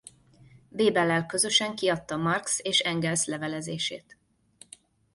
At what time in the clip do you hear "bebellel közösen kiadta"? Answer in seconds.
0.69-2.17